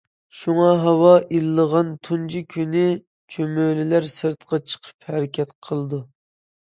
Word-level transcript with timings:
شۇڭا 0.37 0.69
ھاۋا 0.83 1.11
ئىللىغان 1.39 1.91
تۇنجى 2.07 2.41
كۈنى 2.55 2.87
چۈمۈلىلەر 3.35 4.09
سىرتقا 4.17 4.61
چىقىپ 4.73 5.11
ھەرىكەت 5.11 5.55
قىلىدۇ. 5.69 6.01